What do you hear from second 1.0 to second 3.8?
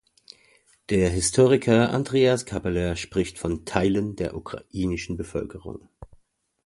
Historiker Andreas Kappeler spricht von